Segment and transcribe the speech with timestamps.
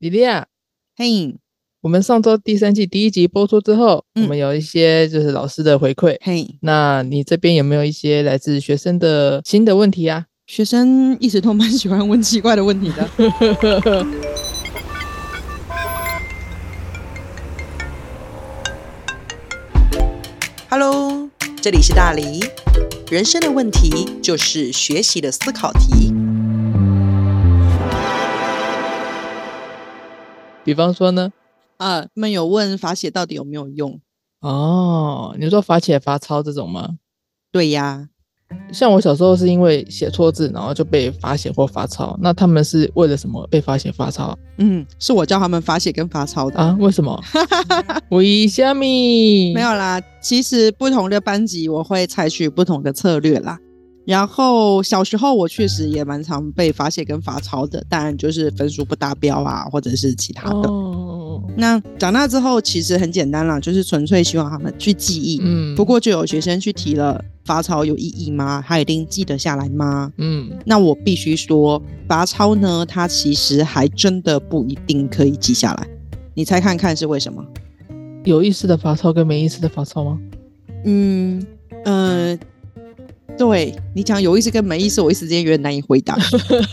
[0.00, 0.46] 莉莉亚，
[0.96, 1.36] 嘿，
[1.80, 6.16] 我们上周第三季第一集播出之后，嗯我们有一些就是老师的回馈。
[6.20, 10.26] 嘿，那你这边有没有一些来自学生的新的问题啊？
[10.46, 13.10] 学生一直都蛮喜欢问奇怪的问题的。
[20.70, 21.28] Hello，
[21.60, 22.38] 这里是大黎。
[23.10, 26.14] 人生的问题就是学习的思考题。
[30.68, 31.32] 比方说呢？
[31.78, 33.98] 啊，他们有问罚写到底有没有用？
[34.42, 36.98] 哦，你说罚写罚抄这种吗？
[37.50, 38.06] 对呀，
[38.70, 42.14] 像我小时候是因为写错字，然后就被罚写或罚抄。
[42.20, 46.58] 那他们是为了什么被罚写罚抄嗯，是我教他们罚写跟罚抄的。
[46.58, 46.76] 啊？
[46.78, 47.18] 为什么？
[48.12, 49.54] 为虾米？
[49.54, 53.58] 没有啦，其实不同的班级我会采取不同的策略啦。
[54.08, 60.66] 然后小时候我确实也蛮常被罚写跟罚抄的，当然就是分数不达标啊，或者是其他的。
[60.66, 65.38] 哦，那长大之后其实很简单啦，就是纯粹希望他们去记忆。
[65.42, 68.64] 嗯，不，过就有学生去提了，罚抄有意义吗？
[68.66, 70.10] 他一定记得下来吗？
[70.16, 75.86] 嗯，那我必须说，罚抄呢，它其实还真的不一定可以记下来。
[76.32, 77.44] 你猜看看是为什么？
[78.24, 80.18] 有意思的罚抄跟没意思的罚抄吗？
[80.86, 81.44] 嗯
[81.84, 82.38] 呃，
[83.36, 86.16] 对你讲有意思跟没意思，我一时间有点难以回答，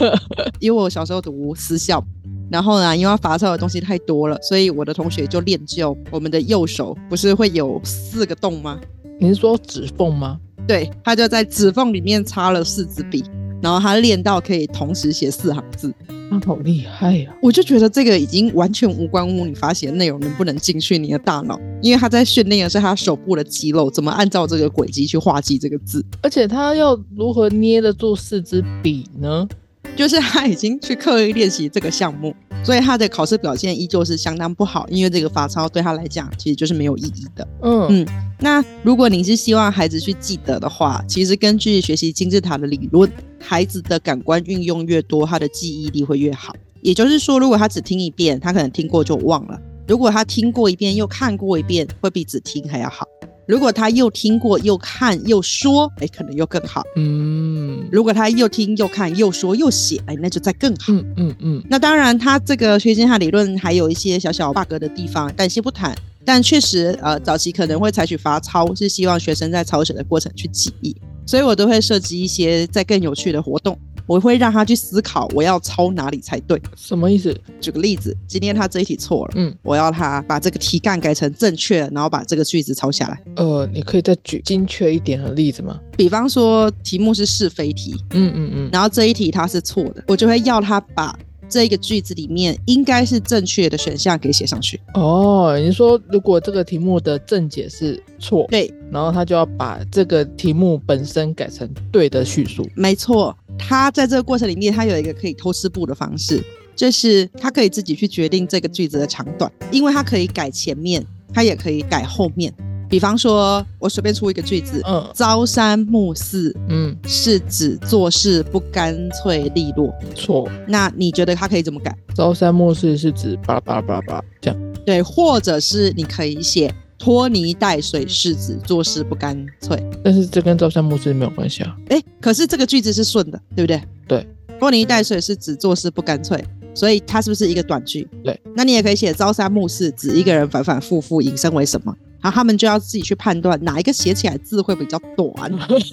[0.59, 2.03] 因为我小时候读私校，
[2.49, 8.79] 然后呢，因为要罚抄的东西太多了，所以我的同学就练就我们的右手不是会有四个洞吗？
[9.19, 10.39] 你是说指缝吗？
[10.67, 13.23] 对，他就在指缝里面插了四支笔，
[13.61, 15.93] 然后他练到可以同时写四行字。
[16.27, 26.03] 他好厉害呀、我就觉得这个已经完全无关乎你发写的内容能不能进去你的大脑，因为他在训练的是他手部的肌肉，怎么按照这个轨迹去画记这个字。
[26.23, 29.47] 而且他要如何捏得住四支笔呢？
[29.95, 37.47] 就是他已经去刻意练习这个项目，所以他的考试表现依旧是相当不好，因为这个罚抄对他来讲其实就是没有意义的。
[37.61, 38.07] 嗯嗯
[38.39, 46.53] 那如果你是希望孩子去记得的话，其实根据学习金字塔的理论，孩子的感官运用越多，他的记忆力会越好。
[46.81, 49.57] 也就是说，如果他只听一遍，他可能听过就忘了；
[49.87, 53.07] 如果他听过一遍又看过一遍，会比只听还要好。
[53.47, 56.83] 如果他又听过又看又说，哎，可能又更好。
[56.95, 57.54] 嗯
[57.91, 60.93] 如果他又听又看又说又写，哎，那就再更好。
[60.93, 65.95] 嗯嗯嗯，那当然，他这个学习金字塔理论还有一些小小 bug 的地方，但先不谈。
[66.27, 73.77] 但确实，呃，早期可能会采取罚抄，是希望学生在抄写的过程去记忆，所以我都会设计一些在更有趣的活动。
[74.07, 76.61] 我会让他去思考我要抄哪里才对。
[76.75, 77.35] 什么意思？
[77.59, 83.21] 举个例子，今天他这一题错了，嗯我要他把这个题干改成正确，然后把这个句子抄下来。
[83.35, 85.79] 呃，你可以再举精确一点的例子吗？
[85.97, 91.17] 比方说，题目是是非题，嗯嗯嗯，然后这一题它是错的，我就会要他把
[91.47, 94.79] 这个句子里面应该是正确的选项给写上去。
[94.95, 102.67] 哦，你说如果这个题目的正解是错，对，然后他就要把这个题目本身改成对的叙述。
[102.75, 106.43] 没错，他在这个过程里面，他有一个可以偷吃步的方式，
[106.75, 112.53] 就是他可以自己去决定这个句子的长短，因为他可以改前面，他也可以改后面。
[112.87, 119.91] 比方说，我随便出一个句子，嗯朝三暮四嗯，是指做事不干脆利落。
[120.13, 120.47] 错。
[120.67, 121.97] 那你觉得他可以怎么改？
[122.15, 124.73] 朝三暮四是指巴拉巴拉巴拉巴拉这样。
[124.85, 126.71] 对，或者是你可以写
[127.05, 129.77] 拖泥带水是指做事不干脆。
[130.03, 131.77] 但是这跟朝三暮四没有关系啊。
[131.89, 133.79] 哎，可是这个句子是顺的，对不对？
[134.07, 134.27] 对，
[134.59, 136.43] 拖泥带水是指做事不干脆，
[136.73, 138.07] 所以它是不是一个短句？
[138.23, 141.95] 对，那你也可以写朝三暮四，指一个人反反复复引申为什么？
[142.25, 145.51] 然后他们就要自己去判断哪一个写起来字会比较短，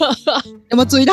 [0.70, 1.12] 有没有注意到？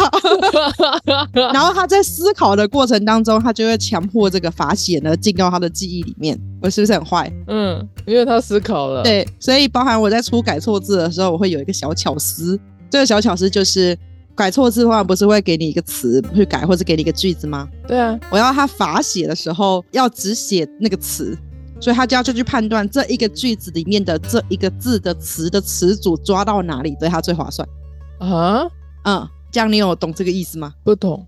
[1.54, 7.30] 然后他在思考的过程当中，他就会强迫这个法写呢进到他的记忆里面，我是不是很坏？
[7.48, 12.58] 嗯，因为他思考了。，对，所以包含我在出改错字的时候，我会有一个小巧思。
[12.90, 13.98] 这个小巧思就是
[14.34, 17.68] 改错字的话，不是会给你一个词去改，或者给你一个句子吗？
[17.86, 21.38] 对啊，我要他罚写的时候，要只写那个词，
[21.80, 27.68] 所以他就要就去判断这一个句子里面的这一个字的词的词组抓到哪里对他最划算。
[28.20, 28.70] 啊，
[29.06, 30.74] 嗯，这样你有懂这个意思吗？
[30.84, 31.26] 不懂。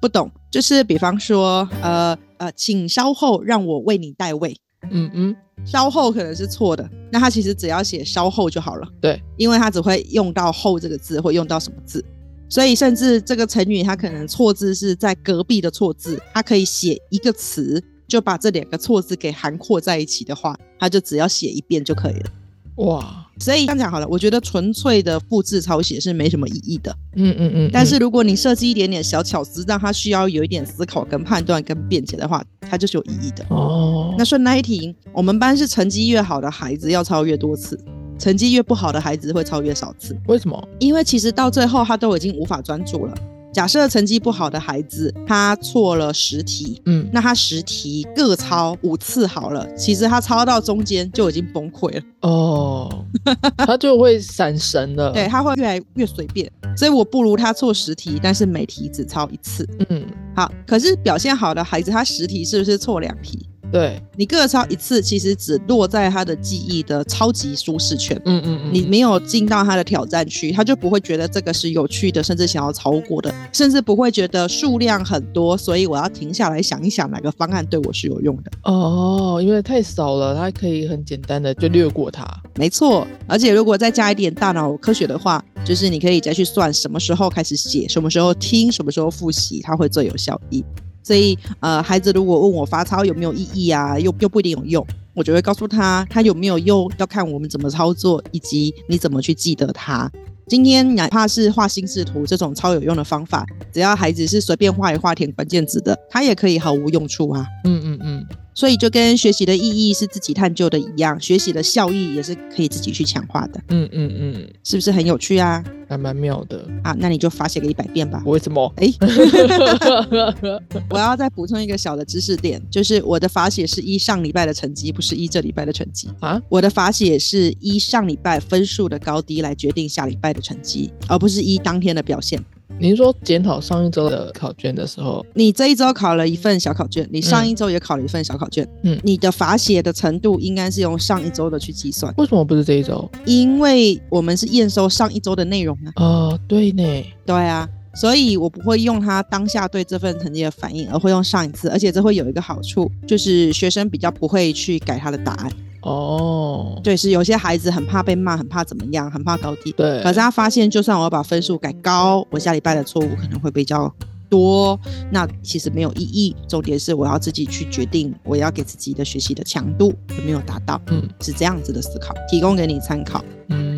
[0.00, 4.54] 不懂，就是比方说，呃呃，请稍后让我为你代位。
[4.90, 5.34] 嗯嗯，
[5.64, 8.86] 稍后可能是错的，那他其实只要写稍后就好了。
[9.00, 12.04] 对，因为他只会用到后这个字，或用到什么字，
[12.50, 22.30] 所以甚至这个成语它可能错字是在隔壁的错字，它可以写一个词，就把这两个错字给涵括在一起的话，他就只要写一遍就可以了。
[22.76, 26.92] 哇，所以这样讲好了，我觉得纯粹的复制抄写是没什么意义的。
[27.14, 33.46] 嗯嗯嗯，但是如果你设计一点点小巧思，让他需要有一点思考、跟判断、跟辩解的话，它就是有意义的。
[33.50, 37.78] 哦，那顺带一提，我们班是成绩越好的孩子要抄越多次，
[38.18, 40.16] 成绩越不好的孩子会抄越少次。
[40.26, 40.68] 为什么？
[40.80, 43.14] 因为其实到最后他都已经无法专注了。
[43.54, 52.02] 假设成绩不好的孩子他错了十题，嗯，那他十题各抄五次好了，其实他抄到中间就已经崩溃了。
[52.22, 53.06] 哦，
[53.56, 55.12] 他就会闪神了。
[55.12, 59.64] 对，他会越来越随便，所以我不如他错十题，但是每题只抄一次。
[59.88, 60.04] 嗯，
[60.34, 63.48] 好，可是表现好的孩子，他十题是不是错两题？
[63.74, 68.16] 对，你各抄一次，其实只落在他的记忆的超级舒适圈。
[68.24, 78.52] 嗯嗯嗯，你没有进到他的挑战区，他就不会觉得这个是有趣的，甚至想要超过的，甚至不会觉得数量很多，所以我要停下来想一想哪个方案对我是有用的。
[78.62, 82.24] 哦，因为太少了，他可以很简单的就略过它。
[82.54, 90.64] 没错，而且如果再加一点大脑科学的话，就是你可以再去算什么时候开始写，什么时候听，什么时候复习，它会最有效益。
[91.04, 100.10] 所以，呃，孩子如果问我罚抄有没有意义啊，又又不一定有用，我就会告诉他，他有没有用要看我们怎么操作，以及你怎么去记得它。
[100.46, 107.46] 今天哪怕是画心智图这种超有用的方法，只要孩子是随便画一画填关键字的，他也可以毫无用处啊。
[107.64, 113.60] 嗯嗯嗯，所以就跟学习的意义是自己探究的一样，学习的效益也是可以自己去强化的。
[113.68, 115.62] 嗯嗯嗯，是不是很有趣啊？
[115.86, 116.96] 还蛮妙的啊！
[116.98, 118.22] 那你就罚写个一百遍吧。
[118.24, 118.72] 为什么？
[118.76, 118.90] 哎，
[120.88, 126.40] 我要再补充一个小的知识点，就是我的罚写是依上礼拜的成绩，不是依这礼拜的成绩啊。
[126.48, 132.42] 我的罚写是依上礼拜分数的高低来决定下礼拜的成绩，而不是依当天的表现。
[132.78, 142.12] 您说检讨上一周的考卷的时候，你这一周考了一份小考卷，你上一周也考了一份小考卷，嗯，你的罚写的程度应该是用上一周的去计算。
[142.16, 143.08] 为什么不是这一周？
[143.26, 145.92] 因为我们是验收上一周的内容啊。
[145.96, 146.82] 哦，对呢，
[147.24, 155.52] 对啊，所以我不会用他当下对这份成绩的反应，而会用上一次，而且这会有一个好处，就是学生比较不会去改他的答案。
[155.84, 159.70] 哦，对，是有些孩子很怕被骂，很怕怎么样，很怕高低。
[159.72, 163.92] 对，可是他发现，就算我要把分数改高，我下礼拜的错误可能会比较
[164.30, 164.80] 多，
[165.12, 166.34] 那其实没有意义。
[166.48, 170.80] 重点是我要自己去决定，我要给自己的学习的强度有没有达到。
[170.86, 173.22] 嗯，是这样子的思考，提供给你参考。
[173.48, 173.73] 嗯，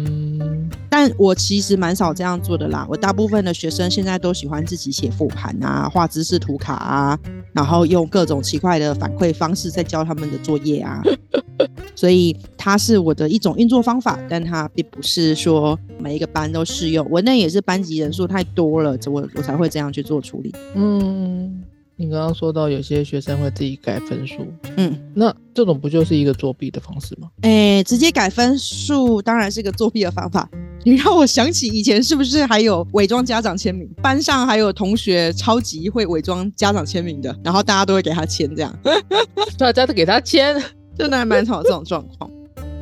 [0.98, 2.86] 但我其实蛮少这样做的啦。
[2.88, 7.18] 我大部分的学生现在都喜欢自己写复盘啊，画知识图卡啊，
[7.52, 11.02] 然后用各种奇怪的反馈方式在教他们的作业啊。
[11.94, 17.06] 所以它是我的一种运作方法，但它并不是说每一个班都适用。
[17.10, 20.54] 我那也是班级人数太多了，我我才会这样去做处理。
[20.74, 21.62] 嗯，
[21.96, 24.46] 你刚刚说到有些学生会自己改分数，
[24.78, 27.28] 嗯，那这种不就是一个作弊的方式吗？
[27.42, 30.48] 哎，直接改分数当然是个作弊的方法。
[30.86, 33.90] 你让我想起以前是不是还有伪装家长签名？
[34.00, 38.72] 班上还有同学超级会伪装家长签名的，然后大家都会给他签，这样
[39.58, 40.54] 大家都给他签。
[40.96, 42.30] 真的还蛮少这种状况。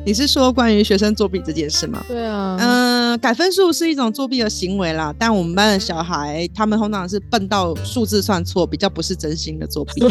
[0.05, 2.05] 你是说关于学生作弊这件事吗？
[2.07, 5.11] 对啊，嗯，改分数是一种作弊的行为啦。
[5.17, 10.03] 但我们班的小孩，他们通常是笨到数字算错，比较不是真心的作弊。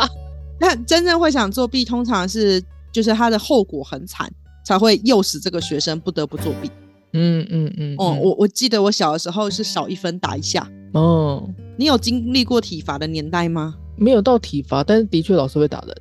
[0.58, 4.32] 那真正会想作弊，通常是就是他的后果很惨，
[4.64, 6.70] 才会诱使这个学生不得不作弊。
[7.14, 7.94] 嗯嗯嗯。
[7.96, 10.70] 哦，我我记得我小的时候是少一分打一下。
[10.92, 13.74] 哦，你有经历过体罚的年代吗？
[13.96, 15.96] 没有到体罚，但是的确老师会打人。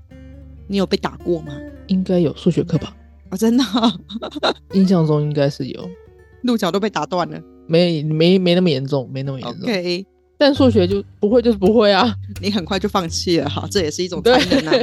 [0.67, 1.53] 你有被打过吗？
[1.87, 2.95] 应该有数学课吧？
[3.29, 3.63] 啊，真的，
[4.73, 5.89] 印象中应该是有，
[6.43, 7.41] 鹿角都被打断了。
[7.67, 9.63] 没没没那么严重，没那么严重。
[9.63, 10.05] OK，
[10.37, 12.13] 但数学就不会就是不会啊。
[12.41, 14.73] 你很快就放弃了哈，这也是一种才能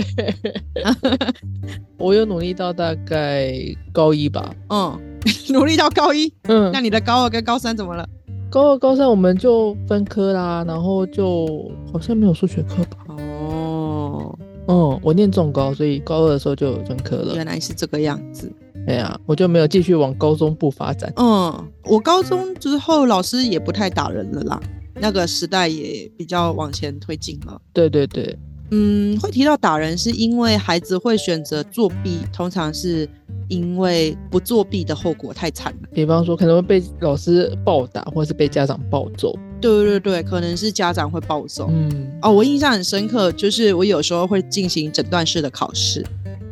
[0.84, 0.96] 啊。
[1.98, 3.52] 我有努力到大概
[3.92, 4.54] 高一吧。
[4.70, 4.98] 嗯，
[5.50, 6.32] 努力到高一。
[6.44, 8.08] 嗯，那你的高二跟高三怎么了？
[8.50, 12.98] 高二、高三我们就分科啦，然后就好像没有数学课吧。
[13.08, 14.38] 哦。
[14.68, 17.34] 嗯，我念重高，所以高二的时候就有分科了。
[17.34, 18.52] 原来是这个样子。
[18.86, 21.12] 哎呀，我就没有继续往高中部发展。
[21.16, 24.60] 嗯，我高中之后老师也不太打人了啦，
[24.94, 27.60] 那个时代也比较往前推进了。
[27.72, 28.38] 对对对，
[28.70, 33.08] 嗯，会提到打人是因为孩子会选择作弊，通常是
[33.50, 35.88] 因为不作弊的后果太惨了。
[35.92, 39.38] 比方说可能会被老师暴打，或是被家长暴揍。
[39.60, 41.68] 对对对，可能是家长会暴揍。
[41.70, 46.02] 嗯，哦，我印象很深刻，就是我有时候会进行诊断式的考试。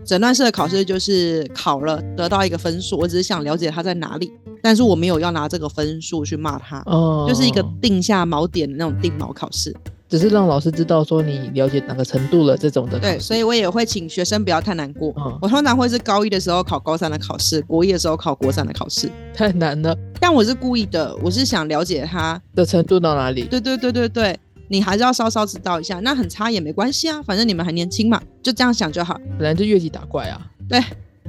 [0.04, 4.30] 诊断式的考试就是考了得到一个分数，我只是想了解他在哪里，
[4.62, 9.74] 但是我没有要拿这个分数去骂他，哦，就是一个定下锚点的那种定锚考试，
[10.08, 12.98] 只是让老师知道说你了解哪个程度了这种的。
[12.98, 15.12] 对，所以我也会请学生不要太难过。
[15.18, 19.96] 嗯、我通常会是高一的时候考高三的考试，国一的时候考国三的考试，太难了。
[20.20, 23.44] 但我是故意的，我是想了解他的程度到哪里。
[23.44, 24.38] 对对对对对。
[24.70, 25.98] 你还是要稍稍知道一下。
[26.00, 29.18] 那很差也没关系啊，反正你们还年轻嘛，就这样想就好。
[29.38, 30.38] 本来就越级打怪啊。
[30.68, 30.78] 对，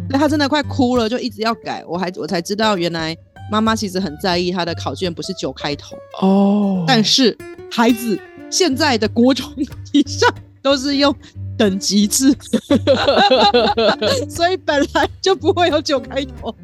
[0.10, 1.82] 那他真的快哭了，就一直要改。
[1.88, 3.16] 我还我才知道，原来
[3.50, 7.38] 妈妈其实很在意他的考卷不是九开头，哦，但是
[7.72, 8.20] 孩子
[8.50, 9.52] 现在的国中
[9.92, 11.14] 以上都是用
[11.58, 12.36] 等级制，
[14.30, 16.56] 所以本来就不会有九开头。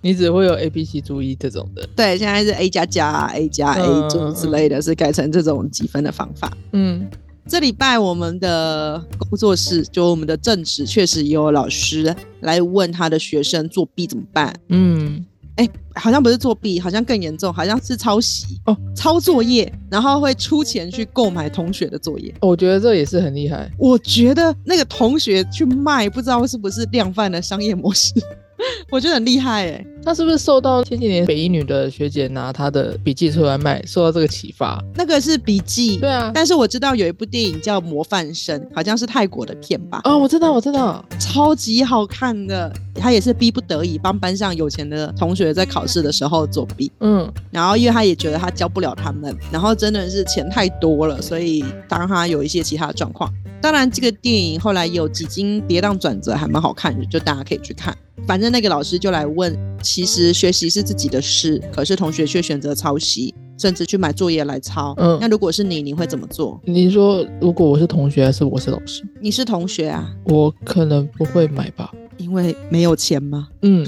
[0.00, 1.86] 你只会有 A、B、C 注意这种的。
[1.96, 6.56] 对，现在是 A 加加、A 加 A 嗯这种之类的，是改成这种积分的方法。
[6.72, 7.08] 嗯，
[7.46, 14.54] 这礼拜我们的工作室，就我们的正职，确实也有老师来问他的学生作弊怎么办。
[14.68, 15.26] 嗯，
[15.58, 22.32] 哎，好像不是作弊，好像更严重，好像是抄袭哦，抄作业，然后会出钱去购买同学的作业。
[22.40, 23.68] 我觉得这也是很厉害。
[23.76, 28.14] 我觉得那个同学去卖，不知道是不是量贩的商业模式，
[28.88, 29.84] 我觉得很厉害哎。
[30.04, 34.82] 他是不是受到前几年北一女的学姐拿她的笔记出来卖，受到这个启发？
[34.94, 36.30] 那个是笔记，对啊。
[36.34, 41.04] 但是我知道有一部电影叫《模范生》，好像是泰国的片吧，哦，我知道，我知道。
[41.20, 42.72] 超级好看的。
[43.00, 53.32] 他也是逼不得已帮班上有钱的同学在考试的时候作弊，嗯，然后因为他也觉得他教不了他们，然后真的是钱太多了，所以当他有一些其他的状况。
[53.60, 57.96] 当然，这个电影后来有几经跌宕转折，还蛮好看的，就大家可以去看。
[58.26, 59.56] 反正那个老师就来问，
[59.90, 64.94] 其实学习是自己的事，可是同学却选择抄袭，甚至去买作业来抄。
[64.98, 66.60] 嗯那如果是你，你会怎么做？
[66.66, 71.90] 你说如果我是同学还是我是老师，你是同学啊，我可能不会买吧。
[72.18, 73.48] 因为没有钱吗？
[73.62, 73.86] 嗯，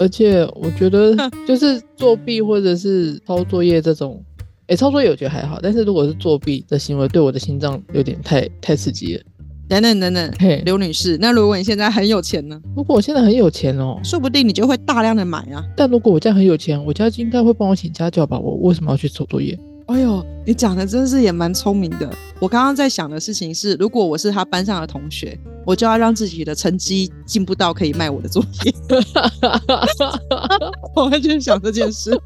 [0.00, 1.14] 而且我觉得
[1.46, 4.24] 就是作弊或者是抄作业这种，
[4.68, 9.22] 诶，抄作业我觉得还好，但是如果是作弊的行为，对我的心脏有点太太刺激了。
[9.68, 12.60] 等等等等，嘿，刘女士，那如果你现在很有钱呢？
[12.76, 15.64] 如果我现在很有钱哦，说不定你就会大量的买啊。
[15.76, 18.38] 但如果我家很有钱，我家应该会帮我请家教吧？
[18.38, 19.58] 我为什么要去做作业？
[19.86, 22.08] 哎呦，你讲的真是也蛮聪明的。
[22.40, 28.74] 我刚刚在想的事情是，如果我是他班上的同学，我就要让自己的成绩进步到可以卖我的作业。
[30.94, 32.16] 我完全想这件事，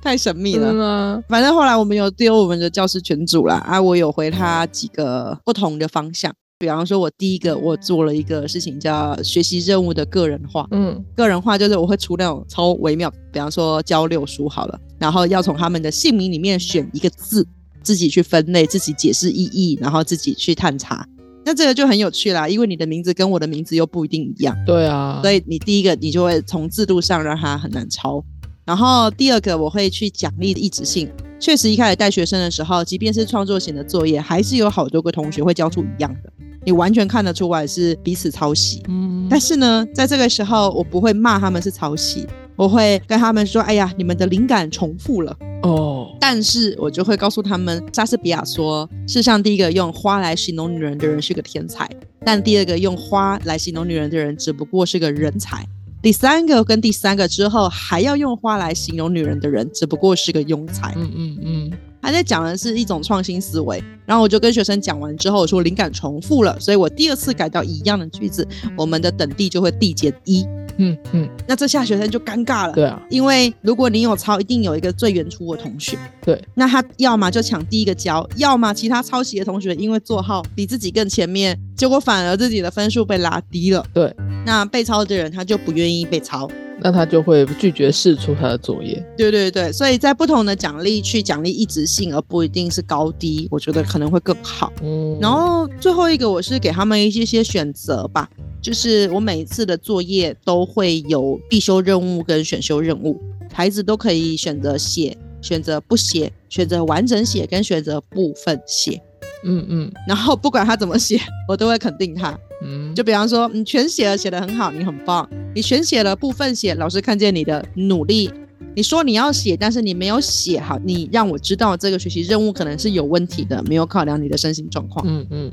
[0.00, 1.22] 太神秘了。
[1.28, 6.32] 反正后来我们有丢我们的教师群组啦，啊，我有回他几个不同的方向。
[6.62, 10.64] 比方说，我第一个我做了一个事情叫学习任务的个人化。
[10.70, 17.44] 嗯个人化就是我会出那种超微妙，比方说教六书好了，然后要从他们的姓名里面选一个字，
[17.82, 21.04] 自己去分类，自己解释意义，然后自己去探查。
[21.44, 28.24] 那这个就很有趣啦，因为你的名字跟我的名字又不一定一样，对啊，所以你第一个你就会从制度上让他很难抄。
[28.64, 31.10] 然后第二个我会去奖励一致性。
[31.40, 36.32] 确实，一开始带学生的时候，即便是创作型的作业，还是有好多个同学会交出一样的，
[36.64, 38.82] 你完全看得出来是彼此抄袭。
[38.88, 42.26] 嗯，但是呢，在这个时候，我不会骂他们是抄袭，
[42.56, 45.36] 我会跟他们说：“哎呀，你们的灵感重复了。
[45.62, 51.88] 哦”，但是我就会告诉他们，莎士比亚说，世上第一个用花来形容女人的人是个天才，
[52.24, 55.66] 但第二个用花来形容女人的人只不过是个人才。
[56.00, 60.92] 第三个跟第三个之后还要用花来形容女人的人，只不过是个庸才。
[60.96, 63.82] 嗯嗯嗯，他在讲的是一种创新思维。
[64.04, 70.44] 然后我就跟学生讲完之后，我说灵感重复了，所以我第二次改到一样的句子，我们的等地就会递减一。
[70.78, 83.84] 嗯嗯，那这下学生就尴尬了，对啊，因为如果你有抄，一定有一个最原初的同学，对，那他要么就抢第一个交，要么其他抄袭的同学因为座号比自己更前面，结果反而自己的分数被拉低了。
[83.92, 84.12] 对，
[84.44, 86.50] 那被抄的人他就不愿意被抄。
[86.82, 89.02] 那他就会拒绝试出他的作业。
[89.16, 94.72] 对对对，所以在不同的奖励去奖励一直性，而不一定是高低，我觉得可能会更好。
[94.82, 98.28] 嗯，然后最后一个，我是给他们一些些选择吧，
[98.60, 103.20] 就是我每一次的作业都会有必修任务跟选修任务，
[103.52, 109.00] 孩子都可以选择写、选择不写、选择完整写跟选择部分写。
[109.44, 112.38] 嗯嗯然后不管他怎么写，我都会肯定他。
[112.64, 118.30] 嗯，就比方说，你全写了，写得很好，你很棒；你全写了部分写，老师看见你的努力。
[118.74, 125.04] 你说你要写，但是你没有写好，你让我知道这个学习任务可能是有问题的，没有考量你的身心状况。
[125.06, 125.52] 嗯嗯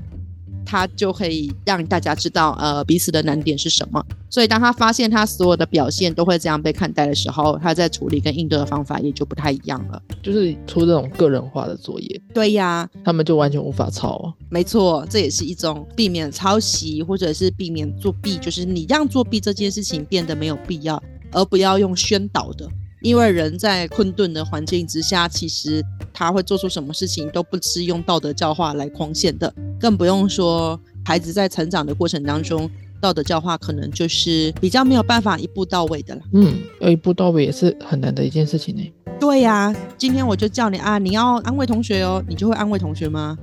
[0.69, 4.05] 他就可以让大家知道，呃，彼此的难点是什么。
[4.29, 9.99] 所以，当他发现他所有的表现都会这样被看待的时候，他在处理跟应对的方法也就不太一样了。
[10.21, 14.33] 就是出这种个人化的作业，对呀，他们就完全无法抄啊。
[14.47, 22.69] 没错，这也是一种避免抄袭或者是避免作弊，就是你让作弊这件事情变得没有必要，而不要用宣导的。
[23.01, 32.69] 因为人在困顿的环境之下，其实他会做出什么事情都不是用道德教化来框限的，更不用说孩子在成长的过程当中，
[33.01, 36.21] 道德教化可能就是比较没有办法一步到位的啦。
[36.33, 38.93] 嗯，要一步到位也是很难的一件事情呢。
[39.19, 43.37] 对呀、今天我就叫你啊，你要安慰同学哦，你就会安慰同学吗？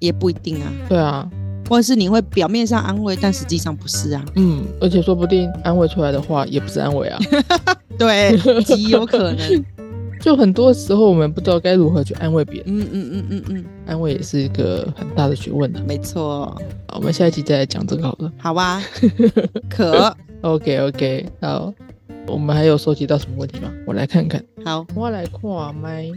[0.00, 1.28] 也不一定啊，对啊，
[1.68, 4.24] 或者是你会表面上安慰，但实际上不是啊。
[4.36, 7.18] 嗯，而且说不定安慰出来的话也不是安慰啊。
[7.98, 9.36] 对，极有可能。
[10.20, 15.80] 就很多时候我们不知道该如何去安慰别人，嗯嗯嗯嗯嗯，安慰也是一个很大的学问的。
[15.86, 16.46] 没错。
[16.88, 18.32] 好我们下一集再来讲这个好了。
[18.36, 18.82] 好啊，
[19.70, 21.72] 可 OK OK，好，
[22.26, 23.70] 我们还有收集到什么问题吗？
[23.86, 24.42] 我来看看。
[24.64, 26.10] 好，我来看麦，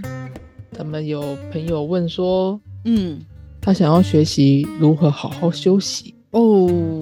[0.72, 3.20] 咱们有朋友问说，嗯，
[3.62, 6.16] 他想要学习如何好好休息。
[6.32, 7.00] 哦，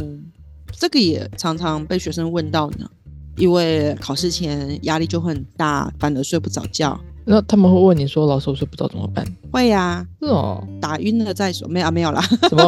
[0.73, 2.89] 这个也常常被学生问到呢，
[3.37, 6.99] 因为考试前压力就会很大，反而睡不着觉。
[7.25, 9.23] 那他们会问你说，老师我睡不着怎么办？
[9.51, 12.21] 会呀、是哦，打晕了再说，没有啊，没有啦。
[12.21, 12.67] 什么？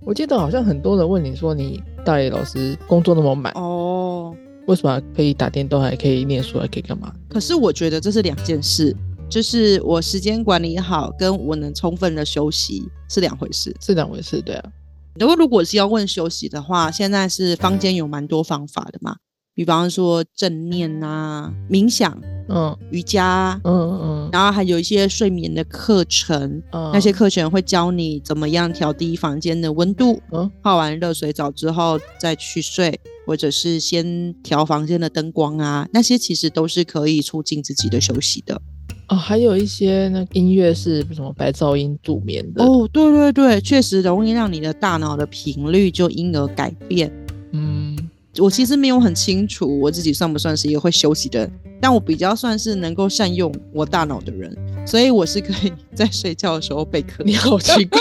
[0.00, 4.34] 我记得好像很多人问你说，你大理老师工作那么满，哦，
[4.66, 7.12] 为什么可以打电动，还可以念书，还可以干嘛？
[7.28, 8.96] 可是我觉得这是两件事，
[9.34, 13.74] 就是我时间管理好，跟我能充分的休息是两回事。
[13.80, 14.70] 是两回事，对啊。
[15.18, 19.16] 如果如果是要问休息的话，现在是坊间有蛮多方法的嘛，
[19.52, 22.16] 比方说正念啊、冥想、
[22.48, 38.62] 嗯瑜伽，嗯嗯然后还有一些睡眠的课程，嗯，那些课程会教你怎么样调低房间的温度，嗯泡完热水澡之后再去睡，或者是先调房间的灯光啊，那些其实都是可以促进自己的休息的。
[39.08, 42.64] 哦，还有一些那音乐是什么白噪音助眠的。
[42.64, 47.12] 哦，对对对，确实容易让你的大脑的频率就因而改变。
[47.52, 47.98] 嗯，
[48.38, 54.56] 我其实没有很清楚我自己算不算是一个会休息的人，但我比较算是能够善用我大脑的人，
[54.86, 57.22] 所以我是可以 在睡觉的时候备课。
[57.24, 58.00] 你好奇怪。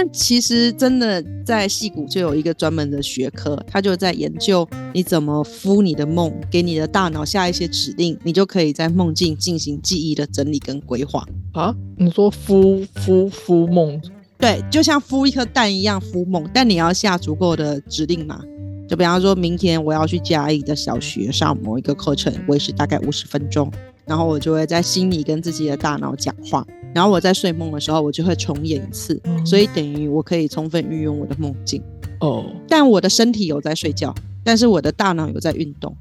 [0.00, 4.64] 但其实真的在戏骨就有一个专门的学科，他就在研究
[4.94, 11.26] 你怎么敷你的梦，给你的大脑下一些指令，你就可以在梦境进行记忆的整理跟规划。
[11.52, 14.00] 啊，你说敷敷敷梦，
[14.38, 18.40] 对，就像敷一颗蛋一样敷梦，但你要下足够的指令嘛。
[18.88, 23.68] 就比方说明天我要去嘉义的小学上某一个课程，维持大概五十分钟，
[24.06, 31.82] 然后我就会在心里跟自己的大脑讲话，然后我在睡梦的时候，我就会重演一次，嗯所以等于我可以充分运用我的梦境。
[32.20, 35.94] 哦，但我的身体有在睡觉，但是我的大脑有在运动。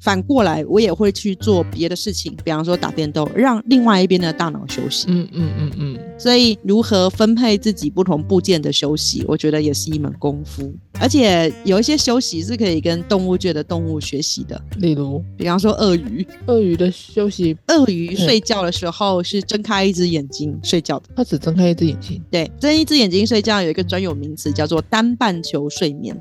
[0.00, 5.06] 反过来，我也会去做别的事情，比方说打电动，让另外一边的大脑休息。
[5.08, 10.72] 嗯嗯嗯嗯，所以，如何分配自己不同部件的休息，我觉得也是一门功夫。
[11.00, 21.06] 而且，有一些休息是可以跟动物界的动物学习的，例如比方说鳄鱼，鳄鱼的休息，鳄鱼睡觉的时候是睁开一只眼睛睡觉的。
[21.16, 22.22] 它只睁开一只眼睛。
[22.30, 26.16] 对，睁一只眼睛睡觉有一个专有名词叫做单半球睡眠。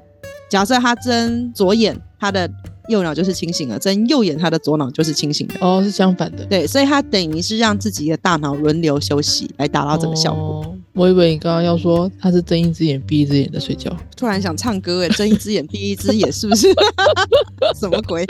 [0.50, 2.50] 假设他睁左眼，他的
[2.90, 5.56] 右脑就是清醒了；睁右眼，他的左脑就是清醒的。
[5.60, 6.46] 哦，是相反的。
[6.46, 10.62] 对，所以他等于是让自己的大脑轮流休息，来达到这个效果。
[10.66, 13.96] 哦我以为你刚刚要说他是睁一只眼闭一只眼的睡觉。
[14.16, 16.68] 突然想唱歌哎，睁一只眼闭一只眼，是不是？
[17.80, 18.26] 什么鬼？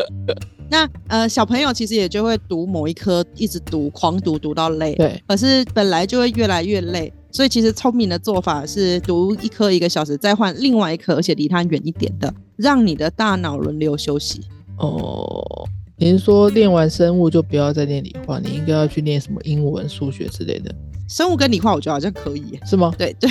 [0.69, 4.93] 那呃，小朋友其实也就会读某一科，一直读，狂读读到累。
[4.95, 14.41] 对，可是本来就会越来越累，所以其实聪明的做法是读一科一个小时，再换另外一科，而且离它远一点的，让你的大脑轮流休息。
[14.77, 20.73] 哦，你是说练完生物就不要再练理化，你应该要去练什么英文、数学之类的，
[21.07, 22.59] 生物跟理化，我觉得好像可以。
[22.65, 22.93] 是吗？
[22.97, 23.29] 对对，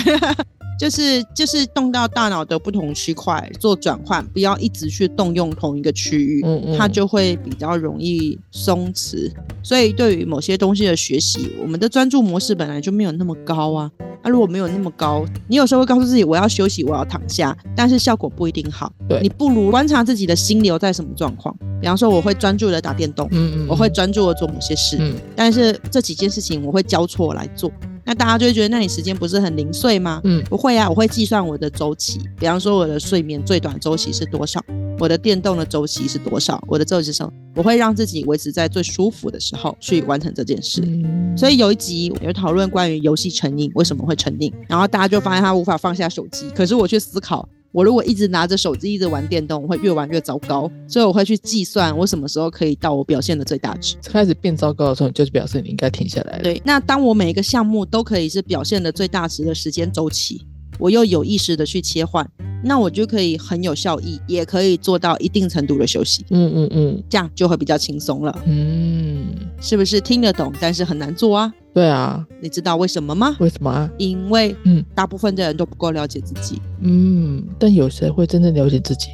[0.79, 9.31] 就是就是动到大脑的不同区块做转换，不要一直去动用同一个区域，嗯嗯它就会比较容易松弛。
[9.63, 13.91] 所以对于某些东西的学习，我们的专注模式本来就没有那么高啊。
[14.23, 18.93] 那、如果没有那么高，你有时候会告诉自己我要休息，我要躺下，但是效果不一定好。
[19.09, 21.57] 对你不如观察自己的心流在什么状况。
[21.81, 27.71] 比方说，我会专注的打电动，嗯嗯，我会专注的做某些事，嗯但是这几件事情我会交错来做。
[28.07, 30.21] 那大家就会觉得，那你时间不是很零碎吗？
[30.25, 34.65] 嗯不会啊，我会计算我的周期，比方说我的睡眠最短周期是多少，
[35.01, 40.81] 我的电动的周期是多少，我的周期是什么，我会让自己维持在最舒服的时候去完成这件事。
[40.87, 46.49] 嗯，所以有一集有讨论关于游戏成瘾为什么会成瘾，然后大家就发现他无法放下手机。
[46.51, 50.71] 可是我去思考，我如果一直拿着手机一直玩电动，我会越玩越糟糕。
[50.89, 53.97] 所以我会去计算我什么时候可以到我表现的最大值。
[54.03, 56.43] 开始变糟糕的时候，就是表示你应该停下来了。
[56.43, 60.41] 对，那当我每一个项目都可以是表现的最大值的时间周期，
[60.79, 62.29] 我又有意识的去切换，
[62.65, 69.27] 那我就可以很有效益，也可以做到一定程度的休息，嗯嗯嗯这样就会比较轻松了，嗯，
[69.61, 70.53] 是不是听得懂？
[70.61, 73.37] 但是很难做啊，对啊，你知道为什么吗？
[73.41, 73.91] 为什么啊？
[73.99, 76.61] 因为嗯大部分的人都不够了解自己。
[76.81, 79.09] 嗯，但有谁会真正了解自己？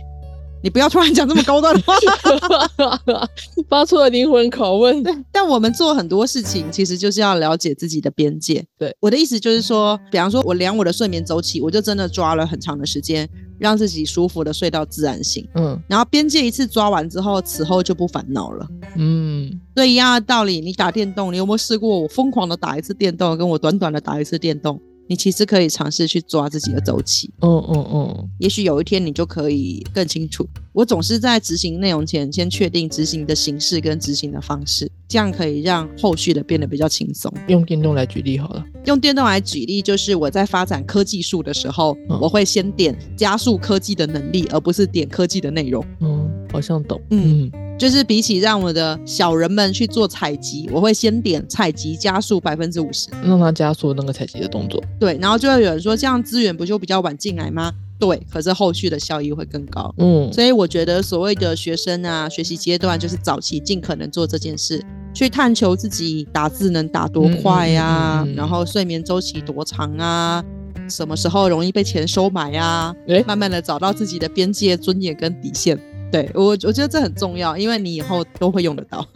[0.62, 1.94] 你不要突然讲这么高端的话。
[3.68, 5.02] 发出了灵魂拷问。
[5.30, 8.64] 但我们做很多事情，其实就是要了解自己的边界。
[8.78, 15.46] 对，我的意思就是说，比方说我量我的睡眠周期，我就真的抓了很长的时间，让自己舒服的睡到自然醒。
[15.54, 18.66] 嗯然后边界一次抓完之后，此后就不烦恼了。
[18.96, 24.80] 嗯，所以一样的道理，你打电动，你有没有试过我疯狂的打一次电动，跟我短短的打一次电动？
[25.08, 30.46] 你其实可以尝试去抓自己的周期，嗯嗯嗯，也许有一天你就可以更清楚。
[30.72, 37.30] 我总是在执行内容前，先确定执行的形式跟执行的方式，这样可以让后续的变得比较轻松。
[37.48, 38.64] 用电动来举例好了。
[38.86, 45.84] 用电动来举例，就是我在发展科技树的时候，嗯我会先点加速科技的能力，而不是点科技的内容。
[46.00, 46.98] 嗯，好像懂。
[47.10, 53.08] 嗯嗯就是比起让我的小人们去做采集，我会先点采集加速百分之五十。
[53.24, 54.80] 让它加速那个采集的动作。
[55.00, 57.72] 对，然后就会有人说，这样资源不就比较晚进来吗？
[57.98, 59.92] 对，可是后续的效益会更高。
[59.98, 64.80] 嗯所以我觉得所谓的学生啊，学习阶段就是早期尽可能做这件事，
[65.12, 70.44] 去探求自己打字能打多快呀、嗯嗯嗯嗯嗯然后睡眠周期多长啊，
[70.88, 75.76] 什么时候容易被钱收买啊，诶慢慢的找到自己的边界、尊严跟底线。
[76.12, 79.04] 对我，我觉得这很重要，因为你以后都会用得到。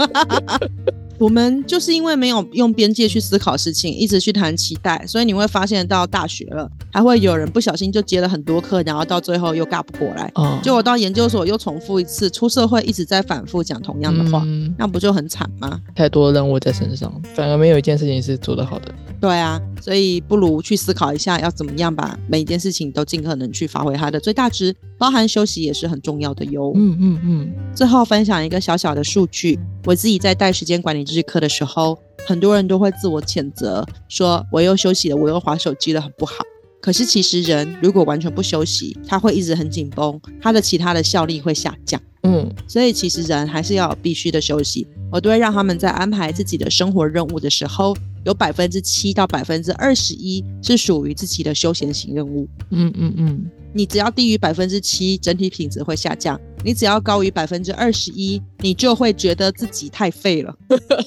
[1.18, 10.30] 我们就是因为没有用边界去思考事情，一直去谈期待，所以你会发现到大学了，还会有人不小心就接了很多课，然后到最后又尬不过来。
[10.34, 15.80] 哦，就我到研究所又重复一次，出社会一直在反复讲同样的话，嗯那不就很惨吗？
[15.94, 18.94] 太多任务在身上，反而没有一件事情是做得好的。
[19.20, 26.72] 对啊，所以不如去思考一下，要怎么样把每一件事情都尽可能去发挥它的最大值，包含休息也是很重要的哟。
[26.74, 36.34] 嗯嗯嗯，最后分享一个小小的数据，我自己在带时间管理日课的时候，很多人都会自我谴责，说我又休息了，我又划手机了，很不好。
[36.80, 42.00] 可是其实人如果完全不休息，他会一直很紧绷，他的其他的效力会下降。
[42.22, 44.86] 嗯所以其实人还是要有必须的休息。
[45.10, 47.96] 我都会让他们在安排自己的生活任务的时候，
[48.26, 52.48] 有百分之七到百分之二十一是属于自己的休闲型任务。
[52.70, 60.52] 嗯嗯嗯，你只要低于百分之七，整体品质会下降；你只要高于百分之二十一，你就会觉得自己太废了，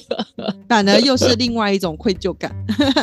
[0.66, 2.50] 反而又是另外一种愧疚感。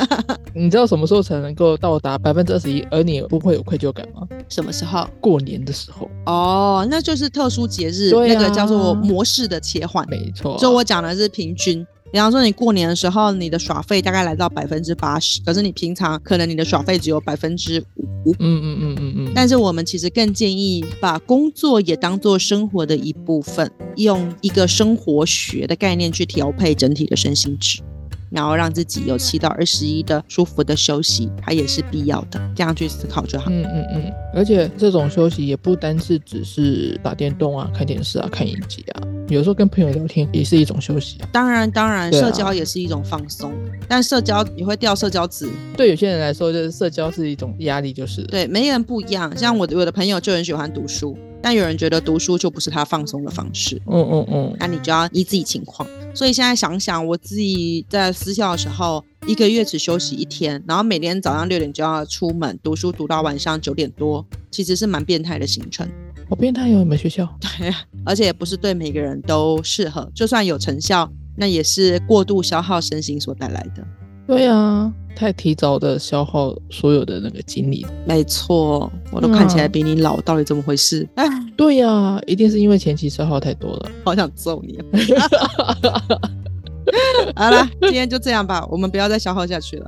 [0.56, 4.28] 你知道什么时候才能够到达百分之二十一，而你不会有愧疚感吗？
[4.50, 5.08] 什么时候？
[5.22, 10.04] 过年的时候，哦，那就是特殊节日，啊那个叫做模式的切换。
[10.10, 10.58] 没错。
[10.58, 11.86] 所以我讲的是平均。
[12.12, 18.34] 比方说，你过年的时候，你的耍费大概来到百分之八十，可是你平常可能你的耍费只有百分之五。
[18.40, 27.82] 嗯嗯嗯嗯嗯，但是我们其实更建议把工作也当做生活的一部分，用一个生活学的概念去调配整体的身心值，
[28.30, 32.42] 然后让自己有七到二十一的舒服的休息，它也是必要的。
[32.56, 33.46] 这样去思考就好。
[33.50, 41.28] 嗯嗯嗯，而且这种休息也不单是只是打电动啊、看电视啊、看影集啊，有时候跟朋友聊天也是一种休息啊。
[41.34, 43.52] 当然，当然，社交也是一种放松，
[43.88, 45.50] 但社交也会掉社交值。
[45.76, 48.28] 对有些人来说，就是社交是一种压力，就是了。
[48.28, 49.36] 对，每个人不一样。
[49.38, 53.82] 像我的我的朋友就很喜欢读书，但有人觉得读书就不是他放松的方式。
[53.88, 55.88] 嗯嗯嗯，那你就要依自己情况。
[56.14, 65.86] 所以现在想想，我自己在私校的时候，一个月只休息一天，然后每天早上六点就要出门读书，读到晚上九点多，其实是蛮变态的行程。
[66.30, 66.80] 好变态哟！
[66.80, 67.28] 你们学校？
[67.42, 67.70] 对，
[68.06, 73.86] 而且也不是对每个人都适合，就算有成效，那也是过度消耗身心所带来的。
[74.26, 77.86] 对啊，太提早的消耗所有的那个精力。
[78.06, 81.06] 没错，我都看起来比你老，到底怎么回事？
[81.16, 83.92] 哎， 对呀、一定是因为前期消耗太多了。
[84.06, 84.86] 好想揍你、啊。
[87.36, 89.88] 好了，今天就这样吧，我们不要再消耗下去了。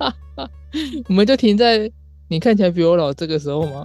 [1.08, 1.90] 我们就停在
[2.28, 3.82] 你看起来比我老这个时候吗？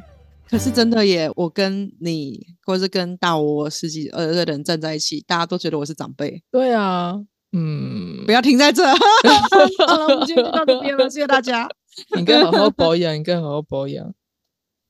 [0.48, 6.44] 可是真的耶，我跟你，或是跟大我十几二的人站在一起，大家都觉得我是长辈。
[6.52, 7.16] 对啊，
[7.52, 8.86] 嗯不，要停在这。
[8.86, 11.68] 好了，我们今天就到这边了，谢谢大家。
[12.14, 14.14] 你应该好好保养，你应该好好保养。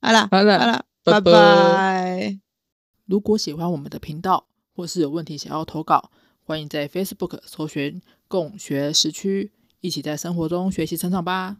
[0.01, 2.39] 好了，好了好了，拜拜拜拜。
[3.05, 6.11] 如果喜欢我们的频道，或是有问题想要投稿，
[6.47, 11.53] 欢迎在 Facebook 搜寻“共学时区”，一起在生活中学习成长吧。